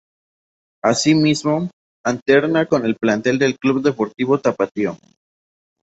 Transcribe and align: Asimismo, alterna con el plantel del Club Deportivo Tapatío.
Asimismo, 0.83 1.69
alterna 2.03 2.65
con 2.65 2.83
el 2.87 2.95
plantel 2.95 3.37
del 3.37 3.59
Club 3.59 3.83
Deportivo 3.83 4.39
Tapatío. 4.39 4.97